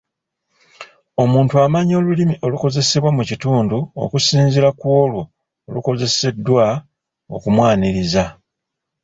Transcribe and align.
Omuntu 1.23 1.53
amanya 1.65 1.93
olulimi 1.99 2.35
olukozesebwa 2.45 3.09
mu 3.17 3.23
kitundu 3.29 3.77
okusinziira 4.03 4.69
ku 4.79 4.85
olwo 5.01 5.21
olubalukozeseddwa 5.65 6.65
okumwaniriza. 7.35 8.25